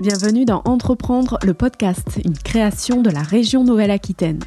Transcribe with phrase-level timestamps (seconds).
[0.00, 4.38] Bienvenue dans Entreprendre, le podcast, une création de la région Nouvelle-Aquitaine.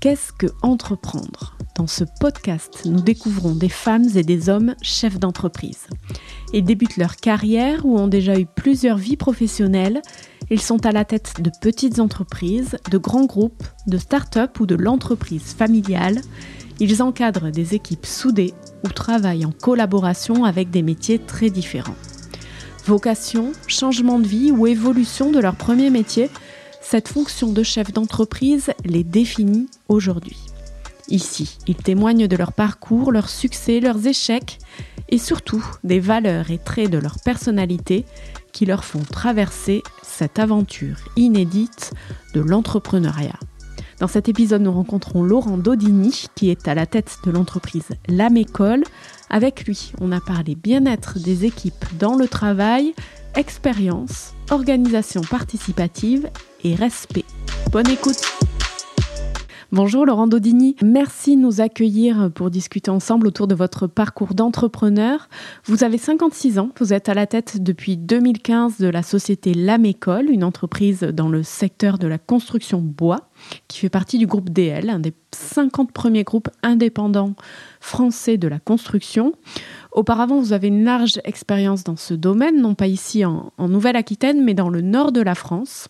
[0.00, 1.56] Qu'est-ce que entreprendre?
[1.76, 5.86] Dans ce podcast, nous découvrons des femmes et des hommes chefs d'entreprise.
[6.52, 10.02] Ils débutent leur carrière ou ont déjà eu plusieurs vies professionnelles.
[10.50, 14.74] Ils sont à la tête de petites entreprises, de grands groupes, de start-up ou de
[14.74, 16.20] l'entreprise familiale.
[16.80, 18.52] Ils encadrent des équipes soudées
[18.84, 21.96] ou travaillent en collaboration avec des métiers très différents.
[22.84, 26.30] Vocation, changement de vie ou évolution de leur premier métier,
[26.80, 30.38] cette fonction de chef d'entreprise les définit aujourd'hui.
[31.08, 34.58] Ici, ils témoignent de leur parcours, leurs succès, leurs échecs
[35.08, 38.04] et surtout des valeurs et traits de leur personnalité
[38.52, 41.92] qui leur font traverser cette aventure inédite
[42.34, 43.38] de l'entrepreneuriat.
[44.02, 48.82] Dans cet épisode, nous rencontrons Laurent Dodini, qui est à la tête de l'entreprise L'Amécole.
[49.30, 52.94] Avec lui, on a parlé bien-être des équipes dans le travail,
[53.36, 56.28] expérience, organisation participative
[56.64, 57.24] et respect.
[57.70, 58.20] Bonne écoute
[59.74, 65.30] Bonjour Laurent Dodini, merci de nous accueillir pour discuter ensemble autour de votre parcours d'entrepreneur.
[65.64, 70.28] Vous avez 56 ans, vous êtes à la tête depuis 2015 de la société Lamécole,
[70.28, 73.30] une entreprise dans le secteur de la construction bois
[73.66, 77.34] qui fait partie du groupe DL, un des 50 premiers groupes indépendants
[77.80, 79.32] français de la construction.
[79.90, 84.44] Auparavant, vous avez une large expérience dans ce domaine, non pas ici en, en Nouvelle-Aquitaine,
[84.44, 85.88] mais dans le nord de la France.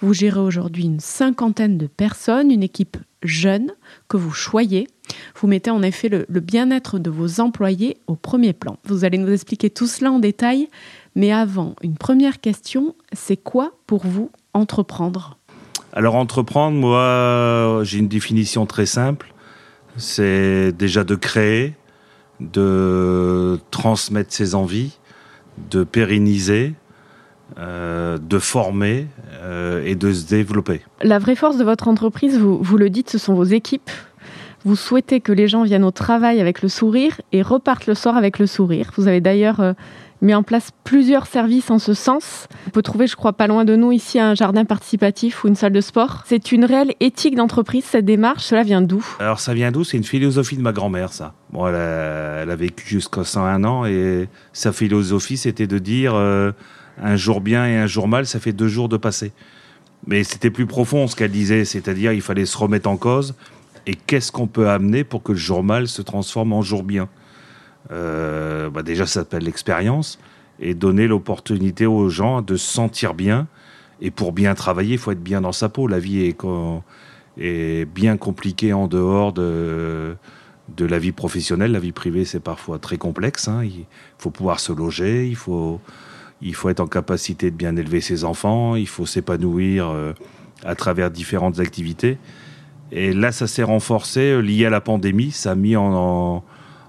[0.00, 3.72] Vous gérez aujourd'hui une cinquantaine de personnes, une équipe jeune
[4.08, 4.88] que vous choyez.
[5.36, 8.78] Vous mettez en effet le, bien-être de vos employés au premier plan.
[8.84, 10.68] Vous allez nous expliquer tout cela en détail.
[11.14, 15.38] Mais avant, une première question, c'est quoi pour vous entreprendre?
[15.92, 19.34] Alors entreprendre, moi, j'ai une définition très simple.
[19.98, 21.74] C'est déjà de créer,
[22.40, 24.98] de transmettre ses envies,
[25.70, 26.74] de pérenniser,
[27.58, 29.06] euh, de former
[29.42, 30.80] euh, et de se développer.
[31.02, 33.90] La vraie force de votre entreprise, vous, vous le dites, ce sont vos équipes.
[34.64, 38.16] Vous souhaitez que les gens viennent au travail avec le sourire et repartent le soir
[38.16, 38.92] avec le sourire.
[38.96, 39.72] Vous avez d'ailleurs euh,
[40.22, 42.46] mis en place plusieurs services en ce sens.
[42.68, 45.56] On peut trouver, je crois, pas loin de nous ici un jardin participatif ou une
[45.56, 46.22] salle de sport.
[46.26, 48.44] C'est une réelle éthique d'entreprise, cette démarche.
[48.44, 49.04] Cela vient d'où?
[49.18, 49.82] Alors ça vient d'où?
[49.82, 51.34] C'est une philosophie de ma grand-mère, ça.
[51.50, 56.14] Bon, elle, a, elle a vécu jusqu'à 101 ans et sa philosophie, c'était de dire
[56.14, 56.52] euh,
[57.00, 59.32] un jour bien et un jour mal, ça fait deux jours de passé.
[60.06, 63.34] Mais c'était plus profond ce qu'elle disait, c'est-à-dire il fallait se remettre en cause
[63.86, 67.08] et qu'est-ce qu'on peut amener pour que le jour mal se transforme en jour bien?
[67.90, 70.18] Euh, bah déjà, ça s'appelle l'expérience
[70.60, 73.48] et donner l'opportunité aux gens de se sentir bien.
[74.00, 75.88] Et pour bien travailler, il faut être bien dans sa peau.
[75.88, 76.34] La vie
[77.36, 80.16] est, bien compliquée en dehors de,
[80.76, 81.72] de la vie professionnelle.
[81.72, 83.48] La vie privée, c'est parfois très complexe.
[83.48, 83.64] Hein.
[83.64, 83.86] Il
[84.18, 85.80] faut pouvoir se loger, il faut,
[86.42, 90.12] il faut être en capacité de bien élever ses enfants, il faut s'épanouir euh,
[90.64, 92.18] à travers différentes activités.
[92.90, 95.30] Et là, ça s'est renforcé euh, lié à la pandémie.
[95.30, 96.42] Ça a mis en,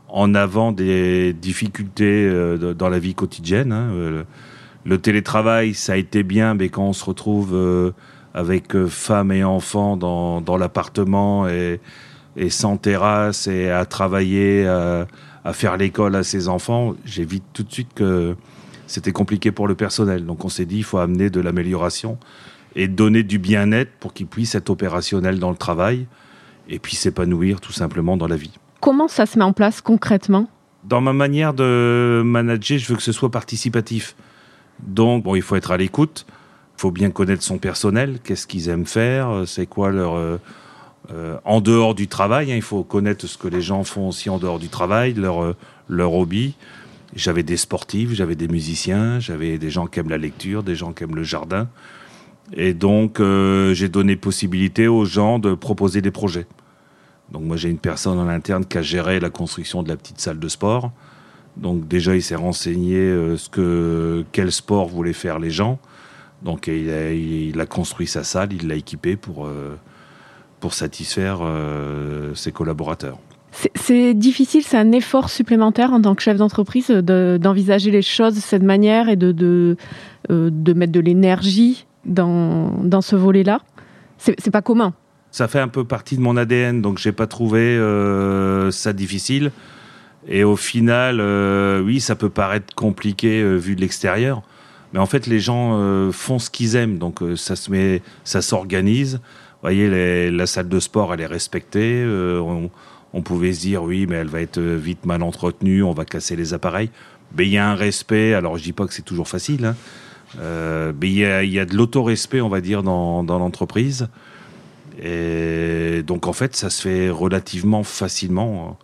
[0.10, 3.72] en, avant des difficultés euh, dans la vie quotidienne.
[3.72, 4.26] Hein.
[4.86, 7.94] Le, télétravail, ça a été bien, mais quand on se retrouve
[8.34, 11.80] avec femme et enfants dans, dans l'appartement et,
[12.50, 17.72] sans terrasse et à travailler, à, faire l'école à ses enfants, j'ai vu tout de
[17.72, 18.36] suite que
[18.88, 20.26] c'était compliqué pour le personnel.
[20.26, 22.18] Donc on s'est dit, il faut amener de l'amélioration
[22.76, 26.08] et donner du bien-être pour qu'ils puissent être opérationnels dans le travail
[26.70, 28.54] et puis s'épanouir tout simplement dans la vie.
[28.80, 30.48] Comment ça se met en place concrètement?
[30.84, 34.16] Dans ma manière de manager, je veux que ce soit participatif.
[34.80, 36.26] Donc, bon, il faut être à l'écoute,
[36.78, 40.16] il faut bien connaître son personnel, qu'est-ce qu'ils aiment faire, c'est quoi leur...
[40.16, 40.38] Euh,
[41.12, 44.30] euh, en dehors du travail, hein, il faut connaître ce que les gens font aussi
[44.30, 45.56] en dehors du travail, leur, euh,
[45.90, 46.56] leur hobby.
[47.16, 50.94] J'avais des sportifs, j'avais des musiciens, j'avais des gens qui aiment la lecture, des gens
[50.94, 51.68] qui aiment le jardin.
[52.52, 56.48] Et donc, euh, j'ai donné possibilité aux gens de proposer des projets.
[57.32, 60.20] Donc, moi, j'ai une personne en interne qui a géré la construction de la petite
[60.20, 60.92] salle de sport.
[61.56, 65.80] Donc, déjà, il s'est renseigné euh, ce que, quel sport voulaient faire les gens.
[66.42, 69.78] Donc, il a, construit sa salle, il l'a équipée pour, euh,
[70.60, 71.40] pour satisfaire
[72.36, 73.18] ses collaborateurs.
[73.76, 78.40] C'est difficile, c'est un effort supplémentaire en tant que chef d'entreprise d'envisager les choses de
[78.40, 79.78] cette manière et de, de,
[80.32, 83.62] euh, mettre de l'énergie dans, dans ce volet-là.
[84.18, 84.94] C'est pas commun.
[85.32, 89.52] Ça fait un peu partie de mon ADN, donc j'ai pas trouvé euh, ça difficile.
[90.28, 94.42] Et au final, euh, oui, ça peut paraître compliqué vu de l'extérieur,
[94.94, 99.16] mais en fait, les gens font ce qu'ils aiment, donc ça se met, ça s'organise.
[99.16, 102.04] Vous voyez, la salle de sport, elle est respectée.
[103.14, 106.36] On pouvait se dire oui, mais elle va être vite mal entretenue, on va casser
[106.36, 106.90] les appareils.
[107.38, 108.34] Mais il y a un respect.
[108.34, 109.76] Alors je dis pas que c'est toujours facile, hein,
[110.40, 114.08] Euh, mais il y a, y a de l'autorespect, on va dire, dans, dans l'entreprise.
[115.02, 118.78] Et donc, en fait, ça se fait relativement facilement.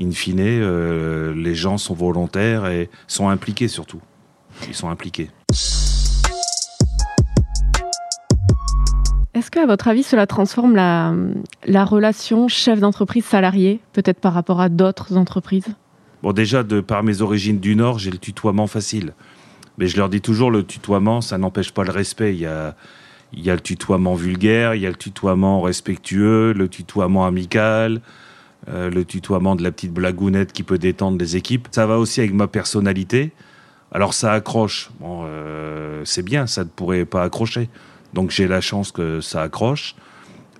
[0.00, 4.00] In fine, euh, les gens sont volontaires et sont impliqués surtout.
[4.68, 5.30] Ils sont impliqués.
[9.34, 11.12] Est-ce qu'à votre avis, cela transforme la,
[11.66, 15.66] la relation chef d'entreprise-salarié, peut-être par rapport à d'autres entreprises?
[16.22, 19.12] Bon, déjà, de par mes origines du Nord, j'ai le tutoiement facile.
[19.76, 22.32] Mais je leur dis toujours, le tutoiement, ça n'empêche pas le respect.
[22.32, 22.76] Il y a,
[23.32, 28.00] il y a le tutoiement vulgaire, il y a le tutoiement respectueux, le tutoiement amical,
[28.68, 31.66] euh, le tutoiement de la petite blagounette qui peut détendre les équipes.
[31.72, 33.32] Ça va aussi avec ma personnalité.
[33.90, 34.90] Alors ça accroche.
[35.00, 37.68] Bon, euh, c'est bien, ça ne pourrait pas accrocher.
[38.14, 39.96] Donc j'ai la chance que ça accroche.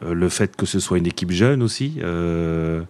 [0.03, 1.99] Euh, le fait que ce soit une équipe jeune aussi.
[2.03, 2.83] Euh,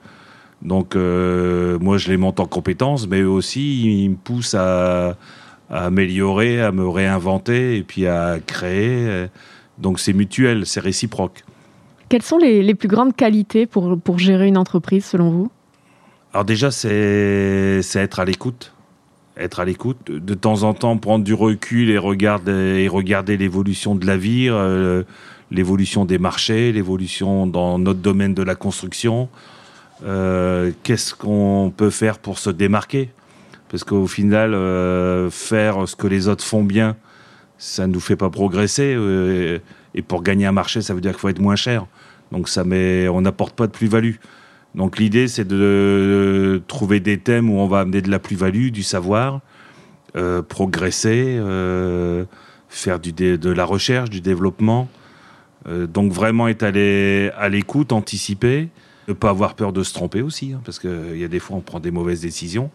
[0.62, 5.16] donc euh, moi je les monte en compétences, mais eux aussi ils me poussent à,
[5.70, 9.28] à améliorer, à me réinventer et puis à créer.
[9.78, 11.44] Donc c'est mutuel, c'est réciproque.
[12.08, 15.50] Quelles sont les, les plus grandes qualités pour, pour gérer une entreprise selon vous?
[16.32, 18.74] Alors déjà c'est c'est être à l'écoute
[19.37, 24.17] être à l'écoute, de temps en temps prendre du recul et regarder, l'évolution de la
[24.17, 25.03] vie, euh,
[25.51, 29.29] l'évolution des marchés, l'évolution dans notre domaine de la construction.
[30.05, 33.11] Euh, Qu'est-ce qu'on peut faire pour se démarquer?
[33.71, 36.97] Parce qu'au final, euh, faire ce que les autres font bien,
[37.59, 38.97] ça ne nous fait pas progresser.
[39.95, 41.87] et pour gagner un marché, ça veut dire qu'il faut être moins cher.
[42.31, 44.15] Donc ça met, on n'apporte pas de plus-value.
[44.75, 48.82] Donc l'idée, c'est de trouver des thèmes où on va amener de la plus-value, du
[48.82, 49.41] savoir,
[50.17, 52.25] euh, progresser, euh,
[52.69, 54.88] faire de la recherche, du développement.
[55.67, 58.69] Euh, donc vraiment être à l'écoute, anticiper,
[59.09, 61.56] ne pas avoir peur de se tromper aussi, hein, parce qu'il y a des fois
[61.56, 62.71] on prend des mauvaises décisions.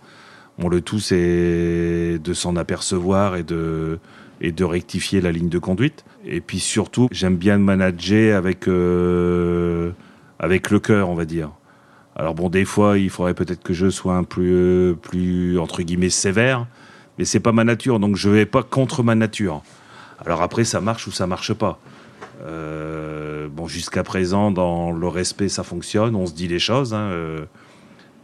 [0.60, 4.00] Bon, le tout, c'est de s'en apercevoir et de,
[4.60, 6.04] rectifier la ligne de conduite.
[6.26, 9.92] Et puis surtout, j'aime bien manager avec, euh,
[10.38, 11.52] avec le cœur, on va dire.
[12.20, 16.10] Alors bon, des fois, il faudrait peut-être que je sois un plus, plus entre guillemets
[16.10, 16.68] sévère,
[17.18, 19.64] mais c'est pas ma nature, donc je vais pas contre ma nature.
[20.26, 21.80] Alors après, ça marche ou ça marche pas.
[22.44, 26.14] Euh, bon, jusqu'à présent, dans le respect, ça fonctionne.
[26.14, 26.94] On se dit les choses.
[26.94, 27.46] hein, euh,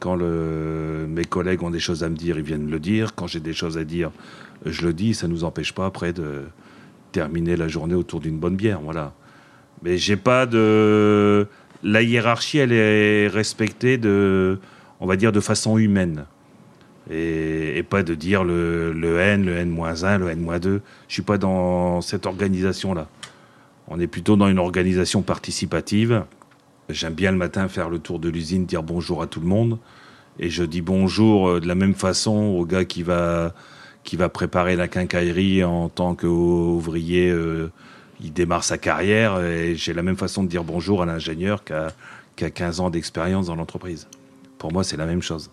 [0.02, 3.16] quand mes collègues ont des choses à me dire, ils viennent le dire.
[3.16, 4.12] Quand j'ai des choses à dire,
[4.66, 5.14] je le dis.
[5.14, 6.44] Ça nous empêche pas après de
[7.14, 8.82] terminer la journée autour d'une bonne bière.
[8.82, 9.14] Voilà.
[9.84, 11.48] Mais j'ai pas de
[11.86, 14.60] la hiérarchie, elle est respectée de,
[15.00, 16.26] on va dire, de façon humaine.
[17.12, 20.82] Et, pas de dire le, le N, le N-1, le N-2.
[21.08, 23.08] Je suis pas dans cette organisation-là.
[23.88, 26.24] On est plutôt dans une organisation participative.
[26.90, 29.78] J'aime bien le matin faire le tour de l'usine, dire bonjour à tout le monde.
[30.40, 33.54] Et je dis bonjour euh, de la même façon au gars qui va,
[34.04, 37.30] qui va préparer la quincaillerie en tant qu'ouvrier.
[37.30, 37.72] euh,
[38.22, 41.90] il démarre sa carrière et j'ai la même façon de dire bonjour à l'ingénieur qu'à
[42.36, 44.08] qu'à 15 ans d'expérience dans l'entreprise.
[44.58, 45.50] Pour moi, c'est la même chose.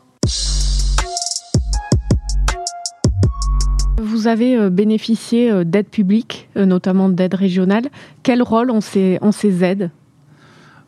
[3.98, 7.88] Vous avez euh, bénéficié euh, d'aides publiques, euh, notamment d'aides régionales.
[8.22, 9.90] Quel rôle ont ces, ont ces aides?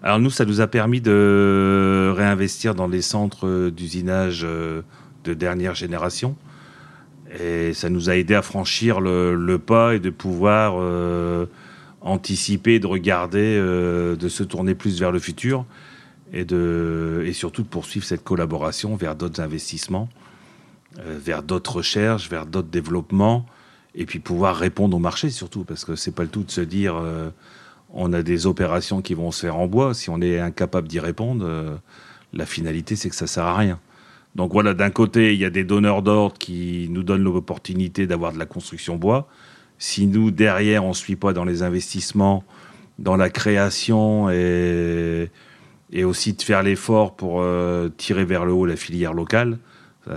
[0.02, 6.36] Alors nous, ça nous a permis de réinvestir dans les centres d'usinage de dernière génération.
[7.40, 11.46] Et ça nous a aidé à franchir le, le pas et de pouvoir euh,
[12.04, 15.64] anticiper, de regarder, euh, de se tourner plus vers le futur
[16.32, 20.08] et, de, et surtout de poursuivre cette collaboration vers d'autres investissements,
[21.00, 23.46] euh, vers d'autres recherches, vers d'autres développements,
[23.94, 26.60] et puis pouvoir répondre au marché surtout, parce que c'est pas le tout de se
[26.60, 27.30] dire euh,
[27.90, 31.00] on a des opérations qui vont se faire en bois, si on est incapable d'y
[31.00, 31.78] répondre,
[32.32, 33.78] la finalité c'est que ça sert à rien.
[34.34, 38.32] Donc voilà, d'un côté, il y a des donneurs d'ordre qui nous donnent l'opportunité d'avoir
[38.32, 39.28] de la construction bois.
[39.78, 42.44] Si nous, derrière, on ne suit pas dans les investissements,
[42.98, 45.30] dans la création et,
[46.04, 49.58] aussi de faire l'effort pour euh, tirer vers le haut la filière locale,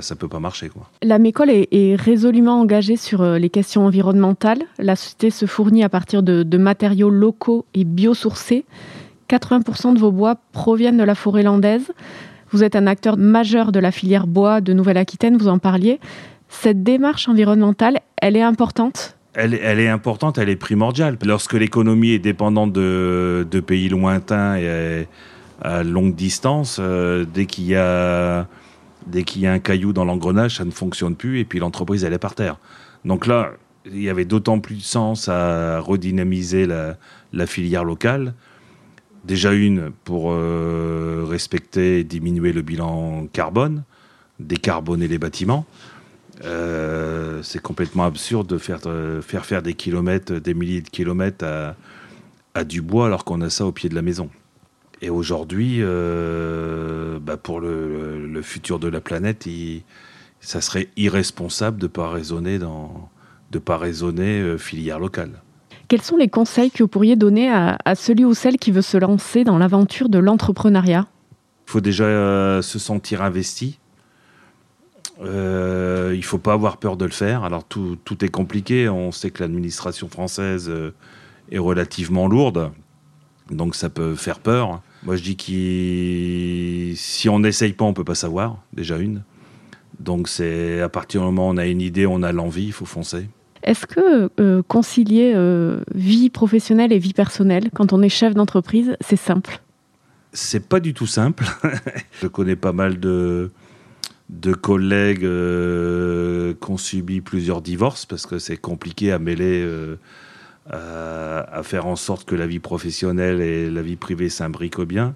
[0.01, 0.69] ça ne peut pas marcher.
[0.69, 0.89] Quoi.
[1.01, 4.63] La Mécole est, résolument engagée sur euh, les questions environnementales.
[4.79, 8.65] La société se fournit à partir de matériaux locaux et biosourcés.
[9.29, 11.91] 80% de vos bois proviennent de la forêt landaise.
[12.51, 15.99] Vous êtes un acteur majeur de la filière bois de Nouvelle-Aquitaine, vous en parliez.
[16.47, 19.16] Cette démarche environnementale, elle est importante?
[19.37, 21.17] Elle, est importante, elle est primordiale.
[21.23, 25.07] Lorsque l'économie est dépendante de, pays lointains et
[25.61, 28.47] à, à longue distance, euh, dès qu'il y a
[29.05, 32.03] dès qu'il y a un caillou dans l'engrenage, ça ne fonctionne plus et puis l'entreprise
[32.03, 32.57] elle est par terre.
[33.05, 33.53] Donc là,
[33.85, 36.97] il y avait d'autant plus de sens à redynamiser la,
[37.31, 38.33] la filière locale.
[39.23, 43.83] Déjà une pour euh, respecter et diminuer le bilan carbone,
[44.39, 45.65] décarboner les bâtiments.
[46.43, 48.79] Euh, c'est complètement absurde de faire,
[49.21, 51.75] faire faire des kilomètres, des milliers de kilomètres à,
[52.53, 54.29] à du bois alors qu'on a ça au pied de la maison.
[55.01, 59.83] Et aujourd'hui, bah pour le, le, futur de la planète, il,
[60.39, 63.09] ça serait irresponsable de ne pas raisonner dans
[63.51, 65.41] de pas raisonner filière locale.
[65.87, 68.97] Quels sont les conseils que vous pourriez donner à, celui ou celle qui veut se
[68.97, 71.07] lancer dans l'aventure de l'entrepreneuriat?
[71.67, 73.79] Il faut déjà euh, se sentir investi.
[75.21, 77.43] Euh, il ne faut pas avoir peur de le faire.
[77.43, 78.89] Alors tout, est compliqué.
[78.89, 80.91] On sait que l'administration française euh,
[81.51, 82.71] est relativement lourde.
[83.51, 84.81] Donc ça peut faire peur.
[85.03, 88.57] Moi je dis que si on n'essaye pas, on ne peut pas savoir.
[88.73, 89.23] Déjà une.
[89.99, 92.73] Donc c'est à partir du moment où on a une idée, on a l'envie, il
[92.73, 93.27] faut foncer.
[93.63, 98.95] Est-ce que euh, concilier euh, vie professionnelle et vie personnelle quand on est chef d'entreprise,
[99.01, 99.61] c'est simple?
[100.33, 101.45] C'est pas du tout simple.
[102.21, 103.51] Je connais pas mal de,
[104.29, 109.65] de collègues euh, qui ont subi plusieurs divorces parce que c'est compliqué à mêler,
[110.69, 115.15] à, à, faire en sorte que la vie professionnelle et la vie privée s'imbriquent bien.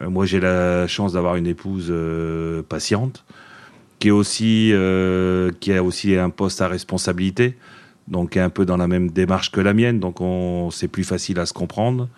[0.00, 1.92] moi, j'ai la chance d'avoir une épouse
[2.68, 3.24] patiente
[3.98, 7.56] qui est aussi euh, qui a aussi un poste à responsabilité,
[8.06, 11.04] donc est un peu dans la même démarche que la mienne, donc on c'est plus
[11.04, 12.08] facile à se comprendre.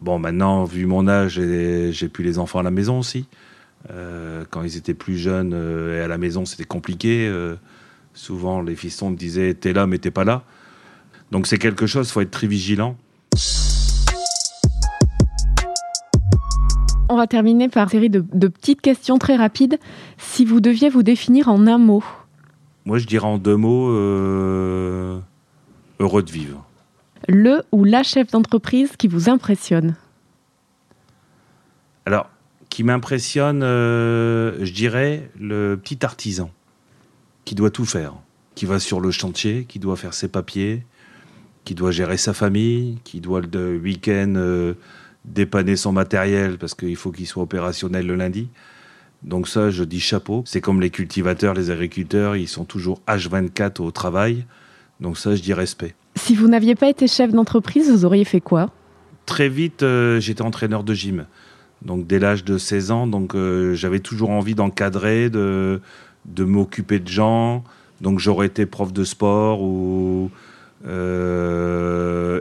[0.00, 3.26] Bon, maintenant, vu mon âge, j'ai plus les enfants à la maison aussi.
[3.90, 7.32] Euh, quand ils étaient plus jeunes euh, et à la maison, c'était compliqué.
[8.14, 10.44] souvent, les fistons me disaient T'es là, mais t'es pas là.
[11.30, 12.96] Donc, c'est quelque chose, il faut être très vigilant.
[17.08, 19.78] On va terminer par une série de, petites questions très rapides.
[20.18, 22.02] Si vous deviez vous définir en un mot
[22.84, 25.20] Moi, je dirais en deux mots euh,
[26.00, 26.64] heureux de vivre.
[27.28, 29.94] Le ou la chef d'entreprise qui vous impressionne
[32.04, 32.28] Alors,
[32.68, 36.50] qui m'impressionne, euh, je dirais le petit artisan
[37.44, 38.14] qui doit tout faire,
[38.54, 40.84] qui va sur le chantier, qui doit faire ses papiers,
[41.64, 44.34] qui doit gérer sa famille, qui doit le week-end.
[44.36, 44.74] Euh,
[45.26, 48.48] dépanner son matériel parce qu'il faut qu'il soit opérationnel le lundi.
[49.22, 50.42] Donc ça, je dis chapeau.
[50.46, 54.46] C'est comme les cultivateurs, les agriculteurs, ils sont toujours H24 au travail.
[55.00, 55.94] Donc ça, je dis respect.
[56.14, 58.70] Si vous n'aviez pas été chef d'entreprise, vous auriez fait quoi?
[59.26, 61.26] Très vite, euh, j'étais entraîneur de gym.
[61.82, 65.80] Donc dès l'âge de 16 ans, donc euh, j'avais toujours envie d'encadrer, de,
[66.24, 67.64] de m'occuper de gens.
[68.00, 70.30] Donc j'aurais été prof de sport ou
[70.86, 72.40] euh,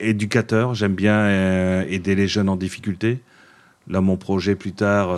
[0.00, 0.74] éducateur.
[0.74, 3.20] J'aime bien euh, aider les jeunes en difficulté.
[3.88, 5.16] Là, mon projet plus tard,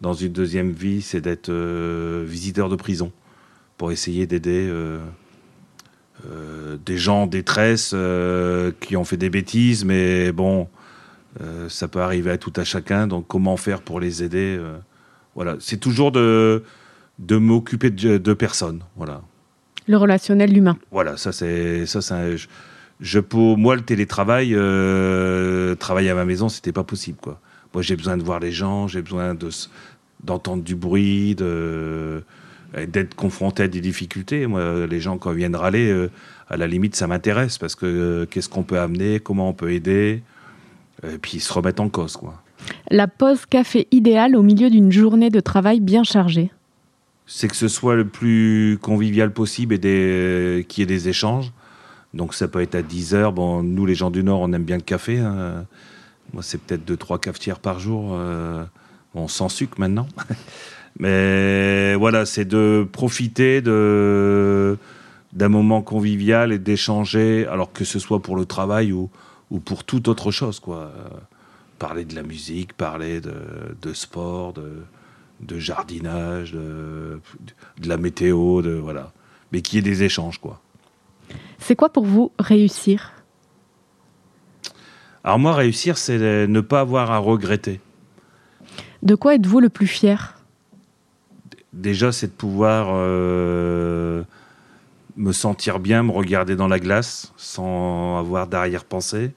[0.00, 1.52] dans une deuxième vie, c'est d'être
[2.24, 3.12] visiteur de prison
[3.76, 4.68] pour essayer d'aider
[6.84, 7.94] des gens en détresse
[8.80, 10.66] qui ont fait des bêtises, mais bon,
[11.68, 13.06] ça peut arriver à tout à chacun.
[13.06, 14.60] Donc, comment faire pour les aider
[15.34, 16.64] Voilà, c'est toujours de,
[17.20, 18.80] de m'occuper de, de personnes.
[18.96, 19.22] Voilà.
[19.86, 20.78] Le relationnel, l'humain.
[20.90, 22.36] Voilà, ça c'est ça c'est
[23.00, 27.40] je, pour moi le télétravail, euh, travailler à ma maison, c'était pas possible quoi.
[27.72, 29.48] Moi j'ai besoin de voir les gens, j'ai besoin de
[30.22, 32.22] d'entendre du bruit, de
[32.86, 34.46] d'être confronté à des difficultés.
[34.46, 36.08] Moi, les gens quand ils viennent râler, euh,
[36.48, 39.72] à la limite ça m'intéresse parce que euh, qu'est-ce qu'on peut amener, comment on peut
[39.72, 40.22] aider,
[41.02, 42.42] et puis ils se remettent en cause quoi.
[42.90, 46.50] La pause café idéale au milieu d'une journée de travail bien chargée
[47.32, 51.52] c'est que ce soit le plus convivial possible et des, qu'il y ait des échanges.
[52.12, 53.32] Donc ça peut être à 10 heures.
[53.32, 55.20] Bon, nous, les gens du Nord, on aime bien le café.
[55.20, 55.64] Hein.
[56.32, 58.10] Moi, c'est peut-être 2-3 cafetières par jour.
[58.14, 58.64] Euh,
[59.14, 60.08] bon, sans sucre maintenant.
[60.98, 64.76] Mais voilà, c'est de profiter de,
[65.32, 69.08] d'un moment convivial et d'échanger, alors que ce soit pour le travail ou,
[69.50, 70.60] ou pour toute autre chose.
[70.60, 70.92] Quoi.
[71.78, 73.34] parler de la musique, parler de,
[73.80, 74.84] de sport, de,
[75.40, 77.20] de jardinage, de,
[77.84, 79.12] la météo, de voilà,
[79.52, 80.60] mais qui ait des échanges quoi.
[81.58, 83.12] C'est quoi pour vous réussir?
[85.24, 87.80] Alors moi réussir c'est ne pas avoir à regretter.
[89.02, 90.38] De quoi êtes-vous le plus fier?
[91.72, 94.22] Déjà c'est de pouvoir euh,
[95.16, 99.32] me sentir bien, me regarder dans la glace sans avoir d'arrière-pensée.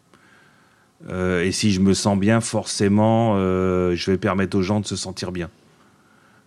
[1.10, 4.86] Euh, et si je me sens bien, forcément, euh, je vais permettre aux gens de
[4.86, 5.50] se sentir bien.